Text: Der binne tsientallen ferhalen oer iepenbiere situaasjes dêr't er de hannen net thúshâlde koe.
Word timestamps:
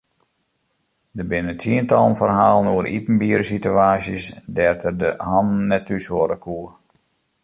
Der 1.17 1.25
binne 1.31 1.53
tsientallen 1.59 2.17
ferhalen 2.21 2.69
oer 2.73 2.87
iepenbiere 2.95 3.43
situaasjes 3.51 4.23
dêr't 4.55 4.85
er 4.89 4.95
de 5.01 5.09
hannen 5.29 5.63
net 5.71 5.85
thúshâlde 5.87 6.37
koe. 6.45 6.69